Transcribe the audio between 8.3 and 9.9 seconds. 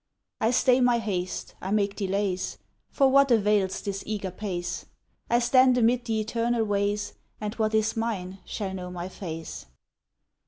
shall know my face.